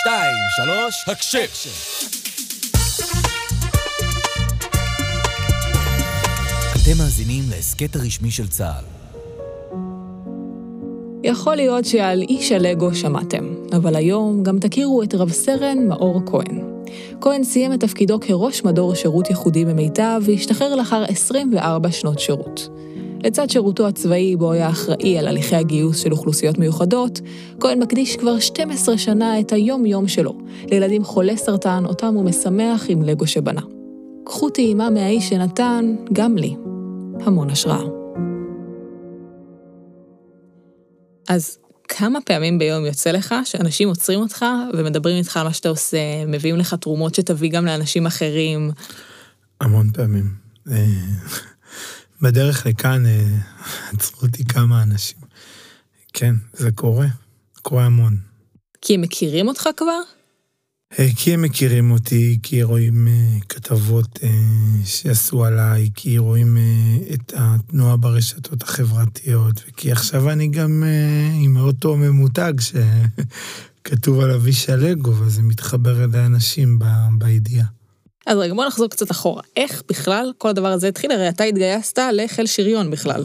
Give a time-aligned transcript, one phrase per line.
[0.00, 1.46] שתיים, שלוש, הקשב.
[6.72, 8.84] אתם מאזינים להסכת הרשמי של צה"ל.
[11.24, 16.60] יכול להיות שעל איש הלגו שמעתם, אבל היום גם תכירו את רב סרן מאור כהן.
[17.20, 22.68] כהן סיים את תפקידו כראש מדור שירות ייחודי במיטב והשתחרר לאחר 24 שנות שירות.
[23.24, 27.20] לצד שירותו הצבאי, בו היה אחראי על הליכי הגיוס של אוכלוסיות מיוחדות,
[27.60, 30.38] כהן מקדיש כבר 12 שנה את היום-יום שלו
[30.70, 33.62] לילדים חולי סרטן, אותם הוא משמח עם לגו שבנה.
[34.24, 36.56] קחו טעימה מהאיש שנתן, גם לי,
[37.20, 37.82] המון השראה.
[41.28, 45.98] אז כמה פעמים ביום יוצא לך שאנשים עוצרים אותך ומדברים איתך על מה שאתה עושה,
[46.26, 48.70] מביאים לך תרומות שתביא גם לאנשים אחרים?
[49.60, 50.24] המון פעמים.
[52.16, 53.24] אה, בדרך לכאן אה,
[53.92, 55.18] עצרו אותי כמה אנשים.
[56.12, 57.06] כן, זה קורה,
[57.62, 58.16] קורה המון.
[58.82, 60.00] כי הם מכירים אותך כבר?
[60.98, 64.18] אה, כי הם מכירים אותי, כי רואים uh, כתבות
[64.84, 66.56] שעשו עליי, כי רואים
[67.14, 70.84] את התנועה ברשתות החברתיות, וכי עכשיו אני גם
[71.42, 76.78] עם אותו ממותג שכתוב עליו איש הלגו, וזה מתחבר אל האנשים
[77.18, 77.75] בידיעה.
[78.26, 79.42] אז רגע, בוא נחזור קצת אחורה.
[79.56, 81.10] איך בכלל כל הדבר הזה התחיל?
[81.10, 83.24] הרי אתה התגייסת לחיל שריון בכלל.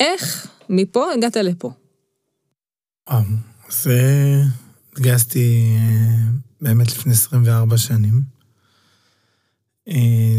[0.00, 1.72] איך מפה הגעת לפה?
[3.06, 3.86] אז
[4.92, 5.76] התגייסתי
[6.60, 8.22] באמת לפני 24 שנים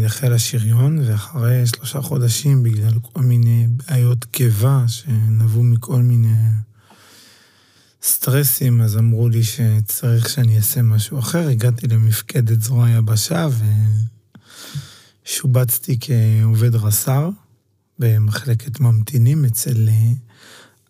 [0.00, 6.34] לחיל השריון, ואחרי שלושה חודשים, בגלל כל מיני בעיות קיבה שנבעו מכל מיני
[8.02, 11.48] סטרסים, אז אמרו לי שצריך שאני אעשה משהו אחר.
[11.48, 13.48] הגעתי למפקדת זרוע היבשה
[15.24, 17.30] ושובצתי כעובד רס"ר
[17.98, 19.88] במחלקת ממתינים אצל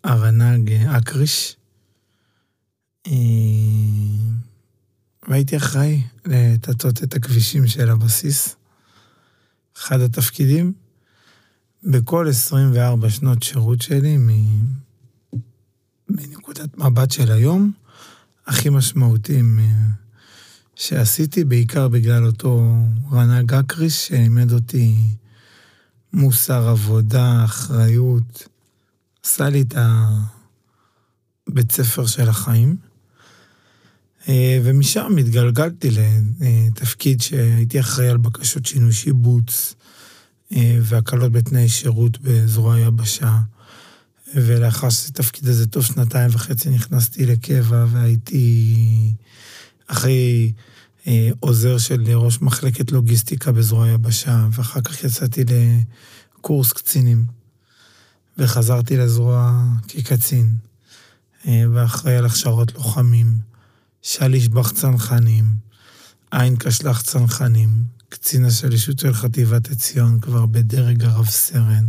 [0.05, 1.55] ארנג אקריש.
[5.27, 8.55] והייתי אחראי לטטות את הכבישים של הבסיס.
[9.77, 10.73] אחד התפקידים
[11.83, 14.17] בכל 24 שנות שירות שלי,
[16.11, 17.71] מנקודת מבט של היום,
[18.47, 19.65] הכי משמעותיים אה,
[20.75, 22.75] שעשיתי, בעיקר בגלל אותו
[23.11, 24.95] רנה גקריש שלימד אותי
[26.13, 28.47] מוסר עבודה, אחריות,
[29.25, 29.75] עשה לי את
[31.47, 32.75] הבית ספר של החיים.
[34.29, 35.89] אה, ומשם התגלגלתי
[36.39, 39.75] לתפקיד שהייתי אחראי על בקשות שינוי שיבוץ
[40.55, 43.37] אה, והקלות בתנאי שירות בזרוע היבשה.
[44.35, 49.13] ולאחר שתפקיד הזה טוב שנתיים וחצי נכנסתי לקבע והייתי
[49.87, 50.51] אחרי
[51.07, 55.43] אה, עוזר של ראש מחלקת לוגיסטיקה בזרוע היבשה, ואחר כך יצאתי
[56.37, 57.25] לקורס קצינים,
[58.37, 60.55] וחזרתי לזרוע כקצין,
[61.47, 63.37] אה, ואחראי על הכשרות לוחמים,
[64.01, 65.45] שליש בח צנחנים,
[66.31, 67.69] עין קשלח צנחנים,
[68.09, 71.85] קצין השלישות של חטיבת עציון כבר בדרג הרב סרן.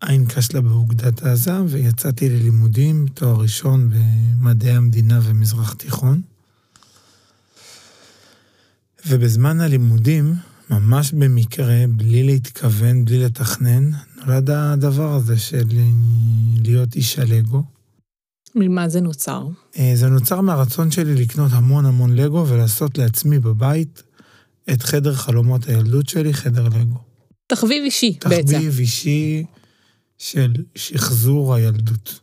[0.00, 6.20] עין קשלה באוגדת עזה, ויצאתי ללימודים, תואר ראשון במדעי המדינה ומזרח תיכון.
[9.06, 10.34] ובזמן הלימודים,
[10.70, 15.64] ממש במקרה, בלי להתכוון, בלי לתכנן, נולד הדבר הזה של
[16.64, 17.62] להיות איש הלגו.
[18.54, 19.46] ממה זה נוצר?
[19.78, 24.02] אה, זה נוצר מהרצון שלי לקנות המון המון לגו ולעשות לעצמי בבית
[24.72, 26.98] את חדר חלומות הילדות שלי, חדר לגו.
[27.46, 28.52] תחביב אישי תחביב בעצם.
[28.52, 29.44] תחביב אישי
[30.20, 32.20] של שחזור הילדות.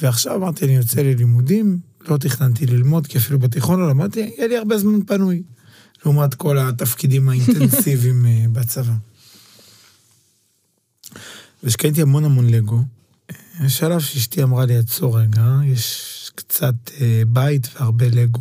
[0.00, 1.78] ועכשיו אמרתי, אני יוצא ללימודים,
[2.08, 5.42] לא תכננתי ללמוד, כי אפילו בתיכון לא למדתי, יהיה לי הרבה זמן פנוי,
[6.04, 8.92] לעומת כל התפקידים האינטנסיביים אה, בצבא.
[11.62, 12.78] והשקעתי המון המון לגו.
[13.64, 18.40] יש שלב שאשתי אמרה לי, עצור רגע, יש קצת אה, בית והרבה לגו.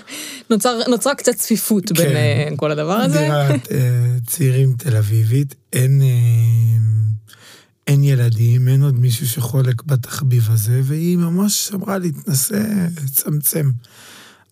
[0.50, 1.94] נוצר, נוצרה קצת צפיפות כן.
[1.94, 3.18] בין אה, כל הדבר הזה.
[3.18, 6.02] דירת אה, צעירים תל אביבית, אין...
[6.02, 7.03] אה,
[7.86, 13.70] אין ילדים, אין עוד מישהו שחולק בתחביב הזה, והיא ממש אמרה לי, תנסה לצמצם.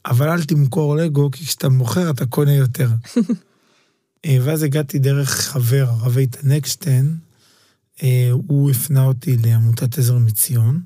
[0.06, 2.90] אבל אל תמכור לגו, כי כשאתה מוכר אתה קונה יותר.
[4.24, 7.16] אה, ואז הגעתי דרך חבר, הרב איתן אקשטיין,
[8.02, 10.80] אה, הוא הפנה אותי לעמותת עזר מציון.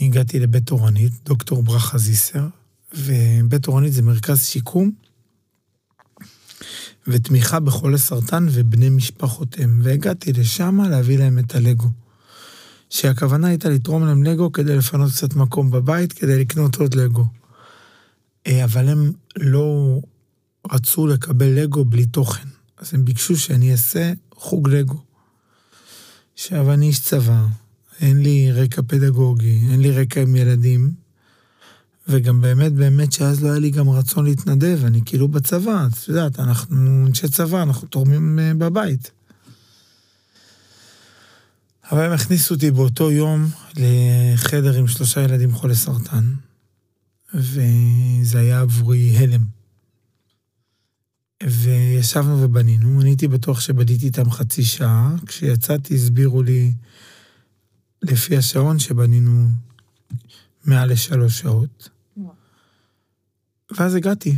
[0.00, 2.46] הגעתי לבית תורנית, דוקטור ברכה זיסר,
[2.94, 4.90] ובית תורנית זה מרכז שיקום
[7.08, 11.88] ותמיכה בחולי סרטן ובני משפחותיהם, והגעתי לשם להביא להם את הלגו.
[12.90, 17.26] שהכוונה הייתה לתרום להם לגו כדי לפנות קצת מקום בבית, כדי לקנות עוד לגו.
[18.46, 20.00] אה, אבל הם לא
[20.72, 22.48] רצו לקבל לגו בלי תוכן,
[22.78, 24.98] אז הם ביקשו שאני אעשה חוג לגו.
[26.34, 27.46] עכשיו, אני איש צבא,
[28.00, 31.03] אין לי רקע פדגוגי, אין לי רקע עם ילדים,
[32.08, 36.40] וגם באמת, באמת שאז לא היה לי גם רצון להתנדב, אני כאילו בצבא, את יודעת,
[36.40, 39.10] אנחנו אנשי צבא, אנחנו תורמים אה, בבית.
[41.92, 46.34] אבל הם הכניסו אותי באותו יום לחדר עם שלושה ילדים חולי סרטן,
[47.34, 49.44] וזה היה עבורי הלם.
[51.42, 56.72] וישבנו ובנינו, אני הייתי בטוח שבניתי איתם חצי שעה, כשיצאתי הסבירו לי,
[58.02, 59.48] לפי השעון, שבנינו
[60.64, 61.88] מעל לשלוש שעות.
[63.78, 64.36] ואז הגעתי,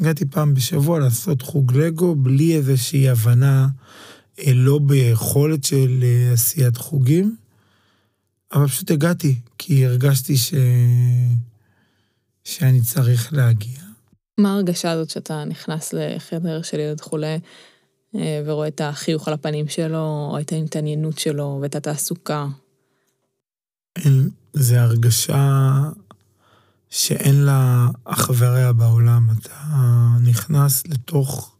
[0.00, 3.68] הגעתי פעם בשבוע לעשות חוג לגו, בלי איזושהי הבנה,
[4.38, 7.36] אה, לא ביכולת של אה, עשיית חוגים,
[8.52, 10.54] אבל פשוט הגעתי, כי הרגשתי ש...
[12.44, 13.80] שאני צריך להגיע.
[14.38, 17.36] מה ההרגשה הזאת שאתה נכנס לחדר של ילד חולה
[18.14, 22.46] אה, ורואה את החיוך על הפנים שלו, או את ההתעניינות שלו ואת התעסוקה?
[24.52, 25.82] זה הרגשה
[26.90, 29.28] שאין לה אח ורע בעולם.
[29.30, 29.54] אתה
[30.20, 31.56] נכנס לתוך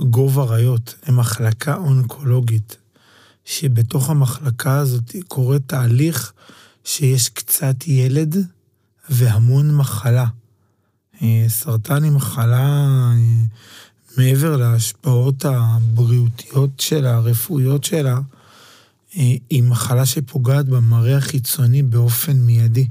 [0.00, 2.76] גוב אריות, למחלקה אונקולוגית,
[3.44, 6.32] שבתוך המחלקה הזאת קורה תהליך
[6.84, 8.36] שיש קצת ילד
[9.08, 10.26] והמון מחלה.
[11.22, 13.44] אה, סרטן היא מחלה, אה,
[14.18, 18.18] מעבר להשפעות הבריאותיות שלה, הרפואיות שלה,
[19.16, 22.86] אה, היא מחלה שפוגעת במראה החיצוני באופן מיידי.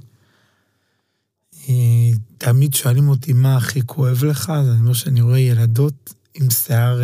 [2.37, 7.01] תמיד שואלים אותי מה הכי כואב לך, אז אני אומר שאני רואה ילדות עם שיער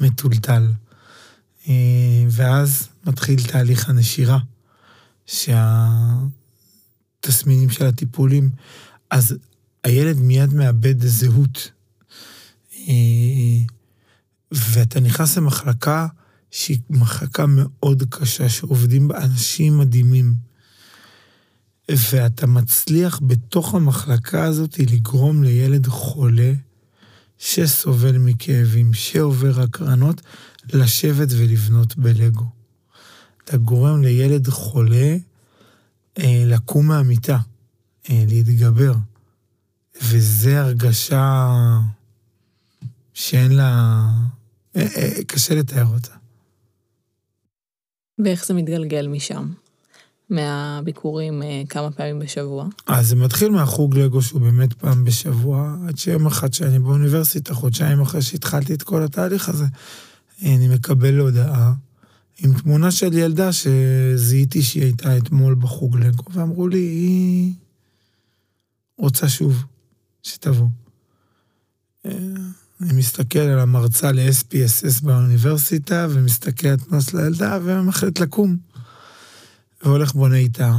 [0.00, 0.72] מטולטל.
[2.30, 4.38] ואז מתחיל תהליך הנשירה,
[5.26, 6.20] שהתסמינים
[7.70, 8.50] של הטיפולים,
[9.10, 9.34] אז
[9.84, 11.70] הילד מיד מאבד זהות.
[12.88, 12.94] אה,
[14.52, 16.06] ואתה נכנס למחלקה
[16.50, 20.49] שהיא מחלקה מאוד קשה, שעובדים בה אנשים מדהימים.
[22.12, 26.52] ואתה מצליח בתוך המחלקה הזאת לגרום לילד חולה,
[27.38, 30.20] שסובל מכאבים, שעובר הקרנות,
[30.72, 32.44] לשבת ולבנות בלגו.
[33.44, 35.16] אתה גורם לילד חולה
[36.18, 37.38] אה, לקום מהמיטה,
[38.10, 38.94] אה, להתגבר.
[40.02, 41.48] וזה הרגשה
[43.14, 44.06] שאין לה...
[44.76, 46.14] אה, אה, קשה לתאר אותה.
[48.24, 49.52] ואיך זה מתגלגל משם?
[50.30, 52.66] מהביקורים אה, כמה פעמים בשבוע?
[52.86, 58.00] אז זה מתחיל מהחוג לגו שהוא באמת פעם בשבוע, עד שיום אחד שאני באוניברסיטה, חודשיים
[58.00, 59.64] אחרי שהתחלתי את כל התהליך הזה,
[60.42, 61.72] אני מקבל הודעה
[62.38, 67.52] עם תמונה של ילדה שזיהיתי שהיא הייתה אתמול בחוג לגו, ואמרו לי, היא
[68.98, 69.64] רוצה שוב.
[70.22, 70.68] שתבוא.
[72.06, 72.12] אה,
[72.80, 78.56] אני מסתכל על המרצה ל-SPSS באוניברסיטה, ומסתכל על תנועה של הילדה, ומחליט לקום.
[79.82, 80.78] והולך בונה איתה,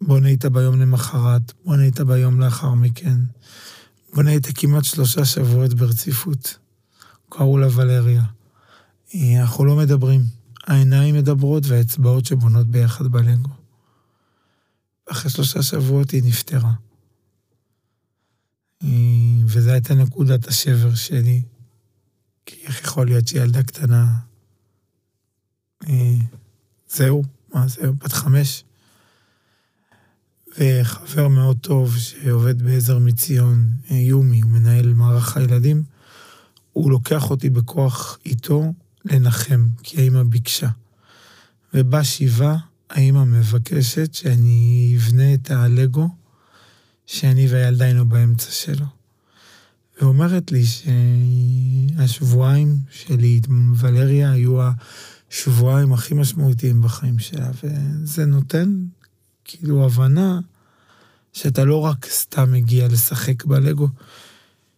[0.00, 3.16] בונה איתה ביום למחרת, בונה איתה ביום לאחר מכן.
[4.14, 6.58] בונה איתה כמעט שלושה שבועות ברציפות.
[7.28, 8.22] קראו לה ולריה.
[9.40, 10.20] אנחנו לא מדברים.
[10.66, 13.48] העיניים מדברות והאצבעות שבונות ביחד בלגו.
[15.10, 16.72] אחרי שלושה שבועות היא נפטרה.
[19.46, 21.42] וזו הייתה נקודת השבר שלי.
[22.46, 24.14] כי איך יכול להיות שילדה קטנה...
[25.88, 26.16] אה,
[26.88, 27.22] זהו,
[27.54, 28.64] מה זהו, בת חמש.
[30.58, 35.82] וחבר מאוד טוב שעובד בעזר מציון, אה, יומי, הוא מנהל מערך הילדים,
[36.72, 38.72] הוא לוקח אותי בכוח איתו
[39.04, 40.68] לנחם, כי האמא ביקשה.
[41.74, 42.56] ובשבעה
[42.90, 46.08] האמא מבקשת שאני אבנה את הלגו
[47.06, 48.86] שאני והילדה היינו באמצע שלו.
[50.00, 50.62] ואומרת לי
[51.96, 54.70] שהשבועיים שלי עם ולריה היו
[55.30, 58.84] השבועיים הכי משמעותיים בחיים שלה, וזה נותן
[59.44, 60.40] כאילו הבנה
[61.32, 63.88] שאתה לא רק סתם מגיע לשחק בלגו,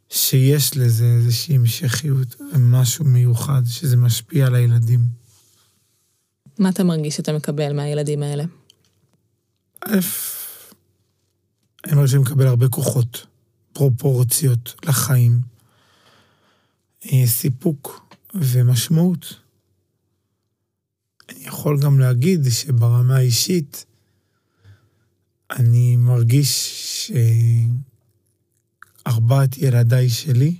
[0.09, 5.00] שיש לזה איזושהי המשכיות ומשהו מיוחד, שזה משפיע על הילדים.
[6.59, 8.44] מה אתה מרגיש שאתה מקבל מהילדים האלה?
[9.80, 9.99] א',
[11.85, 13.26] אני אומר שאני מקבל הרבה כוחות,
[13.73, 15.40] פרופורציות לחיים,
[17.06, 19.41] אה, סיפוק ומשמעות.
[21.28, 23.84] אני יכול גם להגיד שברמה האישית,
[25.50, 26.72] אני מרגיש
[29.06, 30.56] שארבעת ילדיי שלי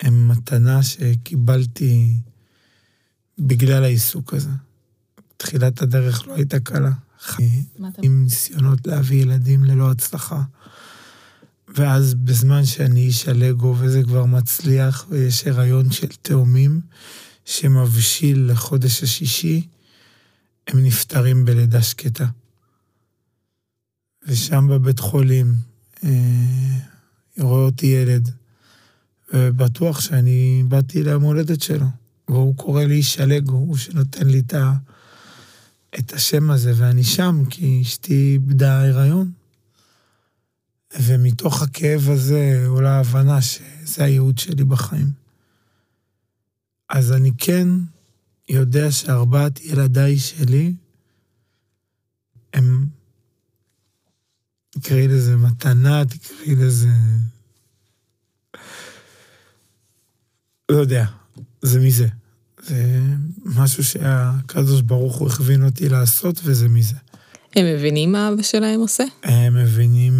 [0.00, 2.16] הם מתנה שקיבלתי
[3.38, 4.50] בגלל העיסוק הזה.
[5.36, 6.90] תחילת הדרך לא הייתה קלה.
[8.02, 10.42] עם ניסיונות להביא ילדים ללא הצלחה.
[11.68, 16.80] ואז בזמן שאני איש הלגו וזה כבר מצליח, ויש הריון של תאומים
[17.50, 19.66] שמבשיל לחודש השישי,
[20.68, 22.26] הם נפטרים בלידה שקטה.
[24.26, 25.54] ושם בבית חולים
[26.04, 26.10] אה,
[27.38, 28.30] רואה אותי ילד,
[29.34, 31.86] ובטוח שאני באתי ליום הולדת שלו,
[32.28, 34.72] והוא קורא לי הלגו, הוא שנותן לי את, ה,
[35.98, 39.32] את השם הזה, ואני שם כי אשתי איבדה הריון.
[41.00, 45.20] ומתוך הכאב הזה עולה ההבנה שזה הייעוד שלי בחיים.
[46.90, 47.68] אז אני כן
[48.48, 50.74] יודע שארבעת ילדיי שלי
[52.54, 52.86] הם,
[54.70, 56.88] תקראי לזה מתנה, תקראי לזה...
[60.68, 61.04] לא יודע,
[61.62, 62.08] זה מזה.
[62.62, 63.00] זה
[63.44, 66.96] משהו שהקדוש ברוך הוא הכווין אותי לעשות, וזה מזה.
[67.56, 69.04] הם מבינים מה אבא שלהם עושה?
[69.22, 70.12] הם מבינים...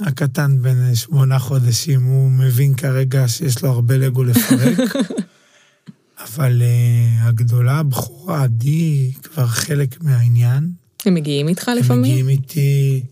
[0.00, 4.78] הקטן בן שמונה חודשים, הוא מבין כרגע שיש לו הרבה לגו לפרק.
[6.24, 10.72] אבל uh, הגדולה, הבכורה, עדי, כבר חלק מהעניין.
[11.06, 12.04] הם מגיעים איתך לפעמים?
[12.04, 13.02] הם מגיעים איתי,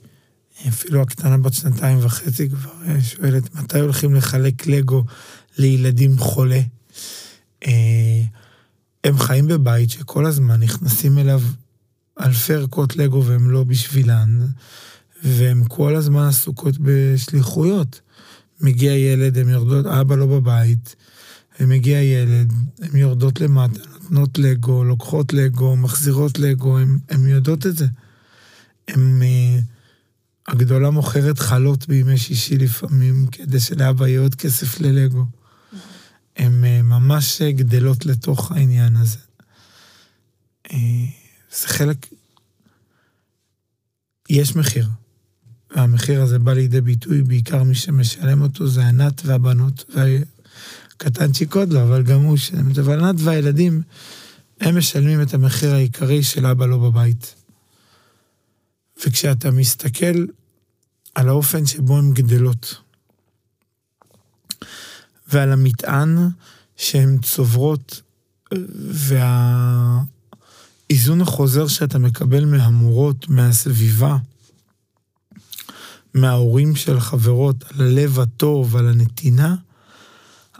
[0.68, 5.04] אפילו הקטנה בת שנתיים וחצי כבר אה, שואלת, מתי הולכים לחלק לגו
[5.58, 6.60] לילדים חולה?
[7.64, 7.68] Uh,
[9.04, 11.40] הם חיים בבית שכל הזמן נכנסים אליו
[12.20, 14.46] אלפי ערכות לגו והם לא בשבילן,
[15.22, 18.00] והן כל הזמן עסוקות בשליחויות.
[18.60, 20.96] מגיע ילד, הן יורדות, אבא לא בבית,
[21.60, 22.52] ומגיע ילד,
[22.82, 27.86] הן יורדות למטה, נותנות לגו, לוקחות לגו, מחזירות לגו, הן יודעות את זה.
[28.88, 29.22] הן...
[29.22, 29.58] אה,
[30.46, 35.24] הגדולה מוכרת חלות בימי שישי לפעמים, כדי שלאבא יהיה עוד כסף ללגו.
[36.36, 39.18] הן אה, ממש גדלות לתוך העניין הזה.
[40.72, 40.76] אה,
[41.60, 42.06] זה חלק...
[44.30, 44.88] יש מחיר.
[45.76, 51.82] והמחיר הזה בא לידי ביטוי, בעיקר מי שמשלם אותו זה ענת והבנות, והקטנצ'יק עוד לא,
[51.82, 52.80] אבל גם הוא משלם את זה.
[52.80, 53.82] אבל ענת והילדים,
[54.60, 57.34] הם משלמים את המחיר העיקרי של אבא לא בבית.
[59.06, 60.24] וכשאתה מסתכל
[61.14, 62.74] על האופן שבו הן גדלות,
[65.28, 66.28] ועל המטען
[66.76, 68.02] שהן צוברות,
[70.90, 74.16] והאיזון החוזר שאתה מקבל מהמורות, מהסביבה,
[76.14, 79.56] מההורים של חברות, על הלב הטוב, על הנתינה,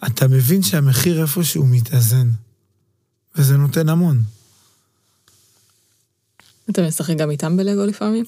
[0.06, 2.30] אתה מבין שהמחיר איפשהו מתאזן.
[3.36, 4.22] וזה נותן המון.
[6.70, 8.24] אתה משחק גם איתם בלגו לפעמים?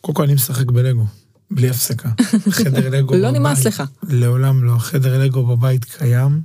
[0.00, 1.06] קודם כל אני משחק בלגו,
[1.50, 2.08] בלי הפסקה.
[2.50, 3.22] חדר לגו בבית.
[3.22, 3.82] לא נמאס לך.
[4.08, 4.78] לעולם לא.
[4.78, 6.40] חדר לגו בבית קיים,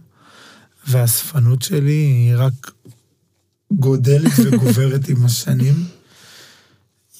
[0.88, 2.72] והאספנות שלי היא רק
[3.72, 5.86] גודלת וגוברת עם השנים.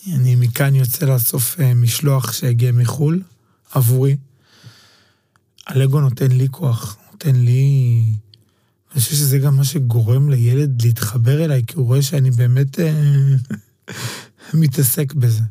[0.08, 3.22] אני מכאן יוצא לאסוף אה, משלוח שהגיע מחו"ל,
[3.72, 4.18] עבורי.
[5.68, 8.04] הלגו נותן לי כוח, נותן לי...
[8.92, 12.94] אני חושב שזה גם מה שגורם לילד להתחבר אליי, כי הוא רואה שאני באמת אה,
[14.54, 15.44] מתעסק בזה.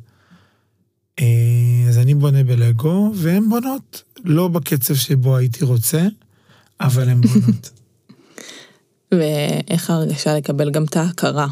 [1.19, 6.07] אה, אז אני בונה בלגו, והן בונות, לא בקצב שבו הייתי רוצה,
[6.81, 7.71] אבל הן בונות.
[9.15, 11.47] ואיך ההרגשה לקבל גם את ההכרה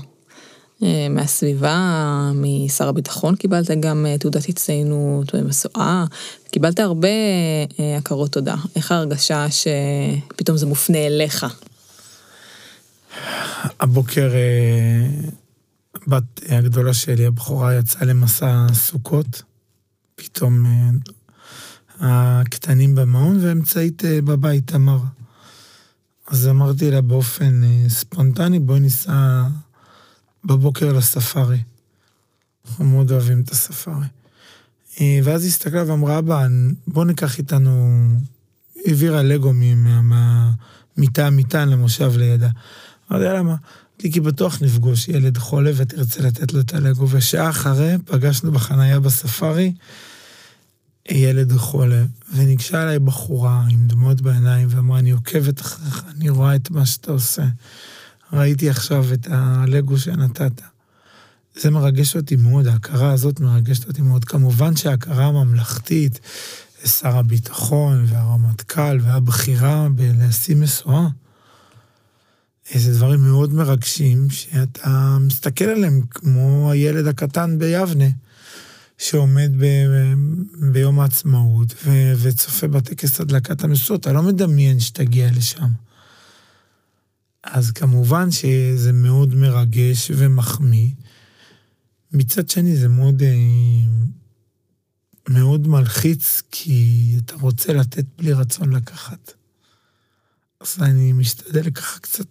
[1.11, 6.05] מהסביבה, משר הביטחון קיבלת גם אה, תעודת הצטיינות ומשואה,
[6.51, 7.09] קיבלת הרבה
[7.81, 8.55] אה, הכרות תודה.
[8.77, 11.47] איך ההרגשה שפתאום זה מופנה אליך?
[13.81, 14.31] הבוקר
[16.07, 19.43] בת הגדולה שלי, הבכורה, יצאה למסע סוכות.
[20.15, 20.67] פתאום
[22.01, 24.99] הקטנים במעון ואמצעית בבית, תמר.
[26.27, 29.43] אז אמרתי לה באופן ספונטני, בואי ניסע
[30.45, 31.59] בבוקר לספארי.
[32.67, 34.07] אנחנו מאוד אוהבים את הספארי.
[35.01, 36.47] אה, ואז היא הסתכלה ואמרה, אבא,
[36.87, 38.03] בוא ניקח איתנו,
[38.87, 42.49] העבירה לגו מהמיטה המטען למושב לידה.
[43.13, 43.55] אמרתי, למה?
[43.99, 47.07] כי בטוח נפגוש ילד חולה ותרצה לתת לו את הלגו.
[47.11, 49.73] ושעה אחרי פגשנו בחנייה בספארי
[51.11, 52.05] ילד חולה,
[52.35, 57.13] וניגשה אליי בחורה עם דמעות בעיניים ואמרה, אני עוקבת אחריך, אני רואה את מה שאתה
[57.13, 57.43] עושה.
[58.33, 60.63] ראיתי עכשיו את הלגו שנתת.
[61.57, 64.25] זה מרגש אותי מאוד, ההכרה הזאת מרגשת אותי מאוד.
[64.25, 66.21] כמובן שההכרה הממלכתית,
[66.85, 71.09] שר הביטחון והרמטכ"ל והבחירה בלשים משואה,
[72.75, 78.09] זה דברים מאוד מרגשים, שאתה מסתכל עליהם כמו הילד הקטן ביבנה,
[78.99, 79.65] שעומד ב,
[80.73, 85.88] ביום העצמאות ו, וצופה בטקס הדלקת המשואות, אתה לא מדמיין שתגיע לשם.
[87.45, 90.89] אז כמובן שזה מאוד מרגש ומחמיא.
[92.13, 93.29] מצד שני זה מאוד, אה,
[95.29, 99.33] מאוד מלחיץ, כי אתה רוצה לתת בלי רצון לקחת.
[100.61, 102.27] אז אני משתדל ככה קצת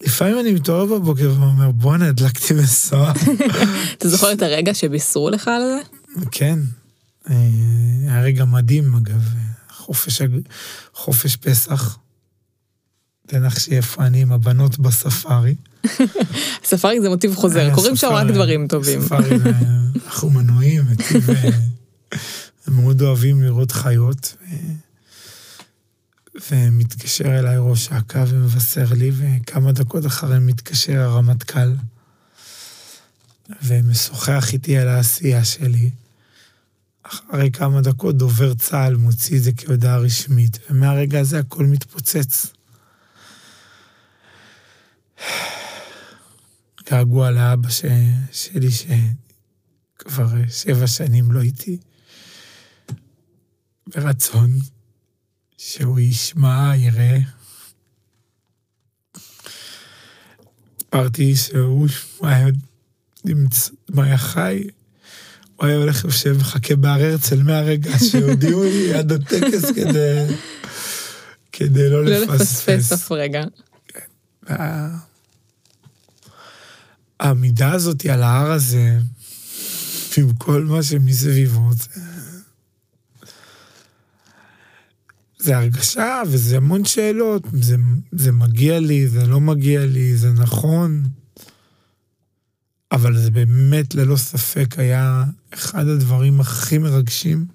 [0.00, 3.12] לפעמים אני מתעורר בבוקר ואומר, בואנה, הדלקתי משואה.
[3.98, 5.80] אתה זוכר את הרגע שבישרו לך על זה?
[6.30, 6.58] כן.
[7.30, 7.36] אה,
[8.08, 9.22] היה רגע מדהים, אגב.
[9.70, 10.22] חופש,
[10.94, 11.98] חופש פסח.
[13.28, 15.54] תנחשי איפה אני עם הבנות בספארי.
[16.70, 19.02] ספארי זה מוטיב חוזר, קוראים שם רק דברים טובים.
[19.02, 19.36] ספארי,
[20.06, 20.84] אנחנו מנועים,
[22.66, 24.36] הם מאוד אוהבים לראות חיות.
[26.50, 31.72] ומתקשר אליי ראש אכ"א ומבשר לי, וכמה דקות אחרי מתקשר הרמטכ"ל,
[33.62, 35.90] ומשוחח איתי על העשייה שלי.
[37.02, 42.57] אחרי כמה דקות דובר צה"ל מוציא את זה כהודעה רשמית, ומהרגע הזה הכל מתפוצץ.
[46.90, 47.84] געגוע לאבא ש...
[48.32, 51.78] שלי, שכבר שבע שנים לא איתי,
[53.86, 54.50] ברצון
[55.56, 57.18] שהוא ישמע, יראה.
[60.80, 61.88] סיפרתי שהוא
[62.22, 62.46] היה,
[63.96, 64.64] היה חי,
[65.56, 70.24] הוא היה הולך יושב מחכה בהר הרצל מהרגע שהודיעו לי עד הטקס כדי,
[71.52, 72.92] כדי לא, לא לפספס.
[72.92, 73.44] אף רגע.
[77.20, 78.98] העמידה הזאת על ההר הזה,
[80.16, 82.00] עם כל מה שמסביבו, זה...
[85.38, 87.76] זה הרגשה וזה המון שאלות, זה,
[88.12, 91.02] זה מגיע לי, זה לא מגיע לי, זה נכון,
[92.92, 97.46] אבל זה באמת ללא ספק היה אחד הדברים הכי מרגשים.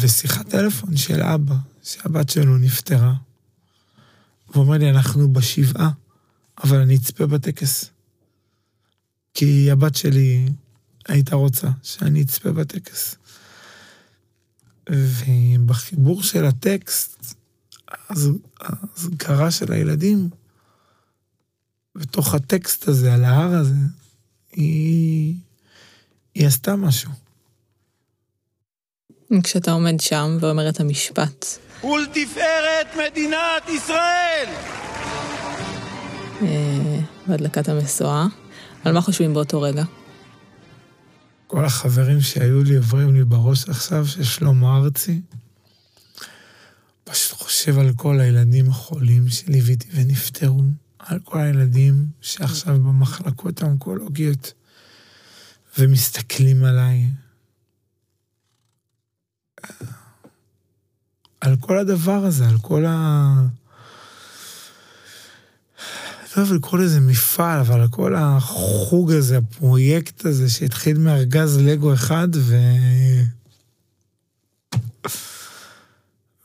[0.00, 3.14] ושיחת טלפון של אבא, שהבת שלו נפטרה.
[4.46, 5.90] הוא אומר לי, אנחנו בשבעה,
[6.58, 7.90] אבל אני אצפה בטקס.
[9.34, 10.48] כי הבת שלי
[11.08, 13.14] הייתה רוצה שאני אצפה בטקס.
[14.90, 17.34] ובחיבור של הטקסט,
[18.60, 20.28] ההזכרה של הילדים,
[21.94, 23.74] בתוך הטקסט הזה, על ההר הזה,
[24.52, 25.34] היא,
[26.34, 27.10] היא עשתה משהו.
[29.42, 31.46] כשאתה עומד שם ואומר את המשפט.
[31.84, 34.91] ולתפארת מדינת ישראל!
[36.42, 38.26] אה, בהדלקת המשואה.
[38.84, 39.84] על מה חושבים באותו רגע?
[41.46, 45.20] כל החברים שהיו לי עוברים לי בראש עכשיו, של שלמה ארצי.
[47.04, 50.62] פשוט חושב על כל הילדים החולים שליוויתי ונפטרו,
[50.98, 54.52] על כל הילדים שעכשיו במחלקות האונקולוגיות
[55.78, 57.06] ומסתכלים עליי.
[61.40, 63.46] על כל הדבר הזה, על כל ה...
[66.36, 72.28] לא אוהב לקרוא לזה מפעל, אבל כל החוג הזה, הפרויקט הזה שהתחיל מארגז לגו אחד
[72.34, 72.56] ו...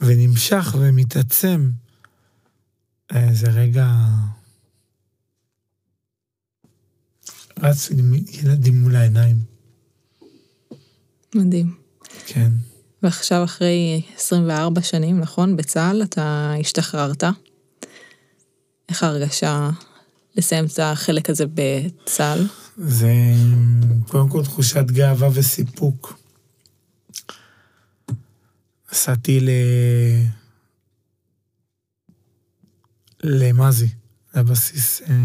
[0.02, 1.70] ונמשך ומתעצם,
[3.16, 3.88] אה, זה רגע...
[7.60, 7.90] רץ
[8.32, 9.38] ילדים מול העיניים.
[11.36, 11.76] מדהים.
[12.26, 12.52] כן.
[13.04, 15.56] ועכשיו אחרי 24 שנים, נכון?
[15.58, 17.24] בצה"ל אתה השתחררת.
[18.90, 19.70] איך ההרגשה
[20.36, 22.48] לסיים את החלק הזה בצה"ל?
[22.78, 23.14] זה
[24.08, 26.20] קודם כל תחושת גאווה וסיפוק.
[28.92, 29.50] נסעתי ל...
[33.24, 33.90] למזי,
[34.36, 35.16] לבסיס אה,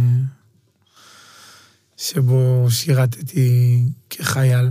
[1.97, 4.69] שבו שירתתי כחייל.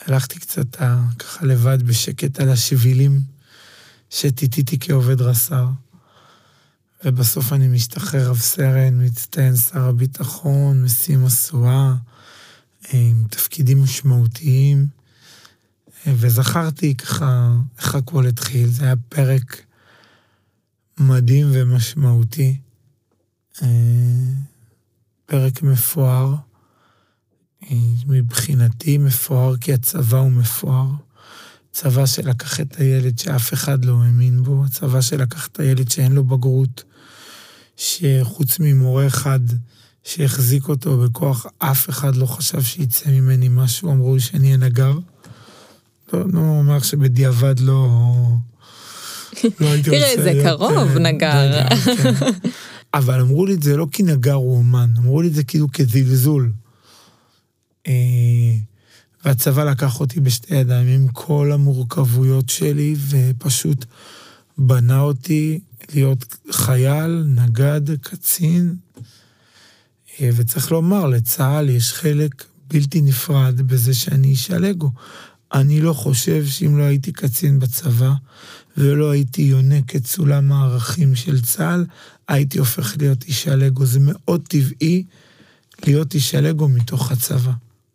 [0.00, 3.20] הלכתי קצת אה, ככה לבד בשקט על השבילים
[4.10, 5.83] שטיטיתי כעובד רס"ר.
[7.04, 11.94] ובסוף אני משתחרר רב סרן, מצטיין שר הביטחון, משים משואה,
[12.92, 14.86] עם תפקידים משמעותיים,
[16.06, 18.68] וזכרתי ככה איך הכל התחיל.
[18.68, 19.62] זה היה פרק
[20.98, 22.58] מדהים ומשמעותי,
[25.26, 26.34] פרק מפואר,
[28.06, 30.90] מבחינתי מפואר כי הצבא הוא מפואר.
[31.72, 36.24] צבא שלקח את הילד שאף אחד לא האמין בו, צבא שלקח את הילד שאין לו
[36.24, 36.84] בגרות,
[37.76, 39.40] שחוץ ממורה אחד
[40.04, 44.98] שהחזיק אותו בכוח, אף אחד לא חשב שיצא ממני משהו, אמרו שאני אהיה נגר.
[46.12, 47.88] לא, לא אומר שבדיעבד לא...
[49.60, 50.20] לא הייתי רוצה להיות...
[50.20, 51.68] תראה, זה קרוב, אה, נגר.
[51.84, 52.14] כן.
[52.94, 55.66] אבל אמרו לי את זה לא כי נגר הוא אומן, אמרו לי את זה כאילו
[55.72, 56.52] כזלזול.
[57.86, 57.92] אה,
[59.24, 63.84] והצבא לקח אותי בשתי ידיים עם כל המורכבויות שלי, ופשוט
[64.58, 65.60] בנה אותי
[65.94, 68.76] להיות חייל, נגד, קצין,
[70.20, 74.90] אה, וצריך לומר, לצה"ל יש חלק בלתי נפרד בזה שאני איש הלגו.
[75.54, 78.12] אני לא חושב שאם לא הייתי קצין בצבא,
[78.76, 81.86] ולא הייתי יונק את סולם הערכים של צה"ל,
[82.28, 83.86] הייתי הופך להיות איש הלגו.
[83.86, 85.04] זה מאוד טבעי
[85.86, 87.52] להיות איש הלגו מתוך הצבא.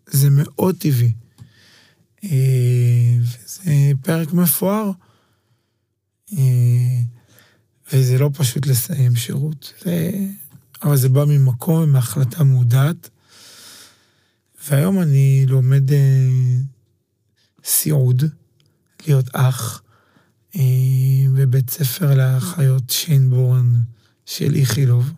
[0.08, 1.14] זה מאוד טבעי.
[2.24, 2.30] אה,
[3.22, 4.92] וזה פרק מפואר.
[7.94, 9.74] וזה לא פשוט לסיים שירות.
[9.84, 10.12] זה...
[10.84, 13.10] אבל זה בא ממקום, מהחלטה מודעת.
[14.68, 16.30] והיום אני לומד אה,
[17.64, 18.24] סיעוד,
[19.08, 19.82] להיות אח,
[20.56, 20.62] אה,
[21.36, 23.74] בבית ספר לאחיות שיינבורן
[24.26, 25.12] של איכילוב,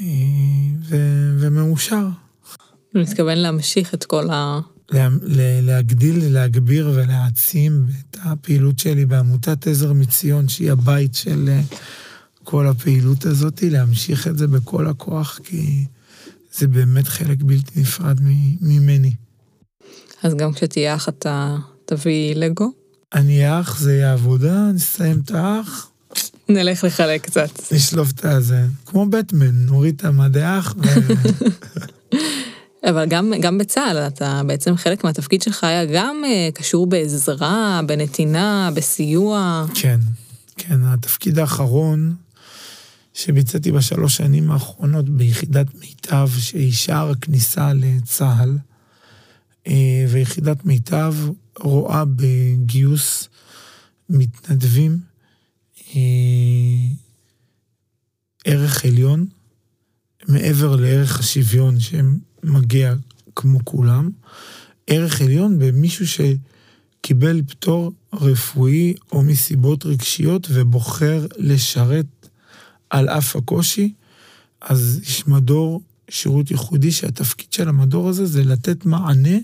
[0.00, 0.06] אה,
[1.38, 2.08] ומאושר.
[2.94, 4.60] אני מתכוון להמשיך את כל ה...
[4.92, 5.08] לה,
[5.62, 11.60] להגדיל, להגביר ולהעצים את הפעילות שלי בעמותת עזר מציון, שהיא הבית של אה,
[12.44, 15.84] כל הפעילות הזאת, להמשיך את זה בכל הכוח, כי
[16.54, 18.18] זה באמת חלק בלתי נפרד
[18.60, 19.12] ממני.
[20.22, 22.72] אז גם כשתהיה אח אתה תביא לגו?
[23.14, 25.90] אני אח, זה יהיה עבודה, נסיים את האח.
[26.48, 27.72] נלך לחלק קצת.
[27.72, 28.66] נשלוף את הזה.
[28.86, 30.74] כמו בטמן, נוריד את המדי אח.
[30.78, 30.82] ו...
[32.84, 38.70] אבל גם, גם בצה"ל, אתה בעצם חלק מהתפקיד שלך היה גם uh, קשור בעזרה, בנתינה,
[38.74, 39.66] בסיוע.
[39.74, 40.00] כן,
[40.56, 42.14] כן, התפקיד האחרון
[43.14, 48.58] שביצעתי בשלוש שנים האחרונות ביחידת מיטב, שהיא שער הכניסה לצה"ל,
[49.66, 51.14] אה, ויחידת מיטב
[51.58, 53.28] רואה בגיוס
[54.08, 54.98] מתנדבים
[55.96, 56.00] אה,
[58.44, 59.26] ערך עליון,
[60.28, 61.80] מעבר לערך השוויון
[62.44, 62.94] שמגיע
[63.36, 64.10] כמו כולם,
[64.86, 72.06] ערך עליון במישהו שקיבל פטור רפואי או מסיבות רגשיות ובוחר לשרת
[72.90, 73.92] על אף הקושי,
[74.60, 79.38] אז יש מדור שירות ייחודי שהתפקיד של המדור הזה זה לתת מענה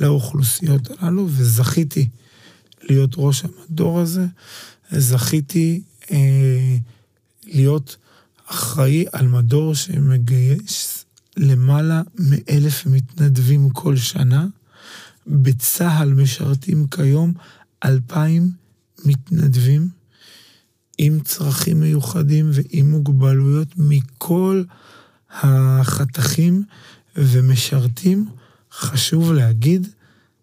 [0.00, 2.08] לאוכלוסיות הללו, וזכיתי
[2.82, 4.26] להיות ראש המדור הזה,
[4.90, 6.76] זכיתי אה,
[7.46, 7.96] להיות
[8.46, 10.89] אחראי על מדור שמגייס
[11.36, 14.46] למעלה מאלף מתנדבים כל שנה.
[15.26, 17.32] בצה"ל משרתים כיום
[17.84, 18.50] אלפיים
[19.04, 19.88] מתנדבים
[20.98, 24.62] עם צרכים מיוחדים ועם מוגבלויות מכל
[25.30, 26.64] החתכים
[27.16, 28.28] ומשרתים,
[28.72, 29.86] חשוב להגיד,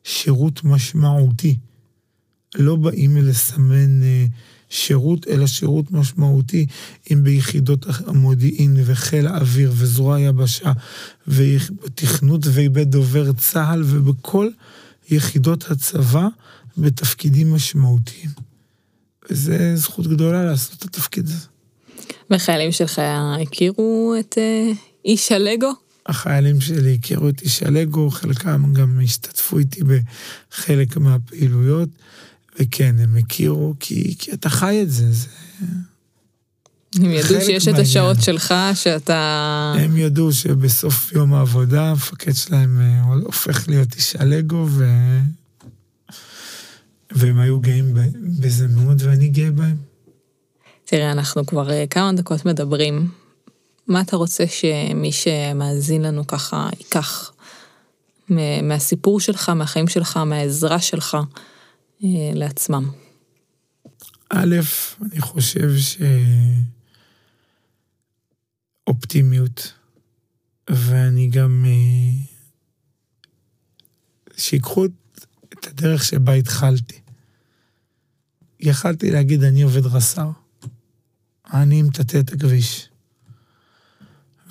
[0.04, 1.58] שירות משמעותי.
[2.56, 4.26] לא באים לסמן אה,
[4.70, 6.66] שירות, אלא שירות משמעותי,
[7.12, 10.72] אם ביחידות המודיעין וחיל האוויר וזרוע היבשה
[11.28, 14.50] ותכנות ובית דובר צה"ל ובכל
[15.10, 16.28] יחידות הצבא
[16.78, 18.30] בתפקידים משמעותיים.
[19.30, 21.48] וזו זכות גדולה לעשות את התפקיד הזה.
[22.30, 23.02] והחיילים שלך
[23.42, 25.72] הכירו את uh, איש הלגו?
[26.06, 31.90] החיילים שלי הכירו את איש הלגו, חלקם גם השתתפו איתי בחלק מהפעילויות,
[32.60, 35.28] וכן, הם הכירו, כי, כי אתה חי את זה, זה...
[36.96, 39.74] הם ידעו שיש את השעות שלך, שאתה...
[39.78, 44.86] הם ידעו שבסוף יום העבודה, המפקד שלהם אה, הופך להיות איש הלגו, ו...
[47.12, 47.94] והם היו גאים
[48.40, 49.76] בזה מאוד, ואני גאה בהם.
[50.86, 53.10] תראה, אנחנו כבר אה, כמה דקות מדברים.
[53.88, 57.32] מה אתה רוצה שמי שמאזין לנו ככה ייקח
[58.62, 61.18] מהסיפור שלך, מהחיים שלך, מהעזרה שלך
[62.02, 62.92] לעצמם?
[64.30, 64.56] א',
[65.02, 65.70] אני חושב
[68.88, 69.74] שאופטימיות,
[70.70, 71.66] ואני גם...
[71.68, 72.38] אה,
[74.38, 74.86] שיקחו
[75.54, 77.00] את הדרך שבה התחלתי.
[78.60, 80.30] יכלתי להגיד, אני עובד רס"ר.
[81.54, 82.90] אני מטאטא את הכביש.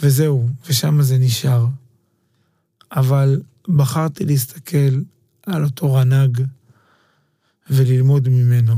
[0.00, 1.66] וזהו, ושם זה נשאר.
[2.92, 5.00] אבל בחרתי להסתכל
[5.46, 6.42] על אותו רנ"ג
[7.70, 8.76] וללמוד ממנו.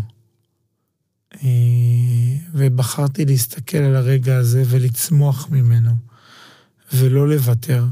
[1.35, 5.90] אה, ובחרתי להסתכל על הרגע הזה ולצמוח ממנו,
[6.92, 7.85] ולא לוותר.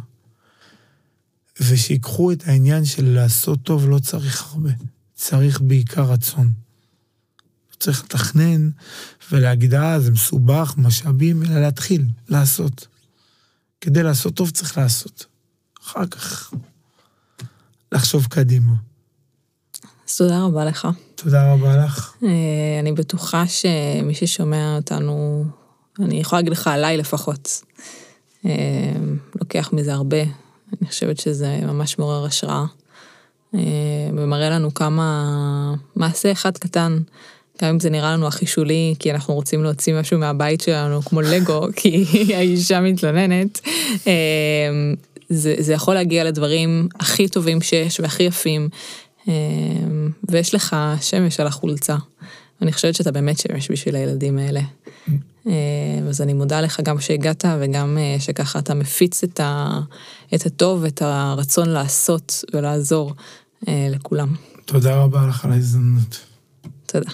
[1.61, 4.71] ושיקחו את העניין של לעשות טוב לא צריך הרבה,
[5.15, 6.53] צריך בעיקר רצון.
[7.79, 8.71] צריך לתכנן
[9.33, 12.87] ולהגיד, אה, זה מסובך, משאבים, אלא להתחיל, לעשות.
[13.81, 15.27] כדי לעשות טוב צריך לעשות.
[15.83, 16.55] אחר כך
[17.93, 18.73] לחשוב קדימה.
[20.17, 20.89] אז תודה רבה לך.
[21.15, 22.15] תודה רבה לך.
[22.25, 22.29] אה,
[22.81, 25.45] אני בטוחה שמי ששומע אותנו,
[26.01, 27.63] אני יכולה להגיד לך עליי לפחות,
[28.47, 28.51] אה,
[29.41, 30.23] לוקח מזה הרבה.
[30.23, 32.65] אני חושבת שזה ממש מעורר השראה.
[33.55, 33.61] אה,
[34.17, 36.99] ומראה לנו כמה מעשה אחד קטן
[37.63, 41.21] גם אם זה נראה לנו הכי שולי, כי אנחנו רוצים להוציא משהו מהבית שלנו, כמו
[41.21, 43.61] לגו, כי האישה מתלוננת,
[45.29, 48.69] זה, זה יכול להגיע לדברים הכי טובים שיש והכי יפים,
[50.29, 51.97] ויש לך שמש על החולצה.
[52.63, 54.61] אני חושבת שאתה באמת שמש בשביל הילדים האלה.
[55.47, 55.53] אה,
[56.09, 59.81] אז אני מודה לך גם שהגעת וגם אה, שככה אתה מפיץ את, ה,
[60.35, 63.15] את הטוב, את הרצון לעשות ולעזור
[63.69, 64.35] לכולם.
[64.65, 66.21] תודה רבה לך על ההזדמנות.
[66.87, 67.11] תודה.